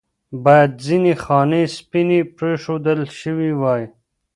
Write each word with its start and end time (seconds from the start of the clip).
باید 0.43 0.71
ځنې 0.85 1.13
خانې 1.23 1.61
سپینې 1.77 2.19
پرېښودل 2.35 2.99
شوې 3.19 3.51
واې. 3.61 3.85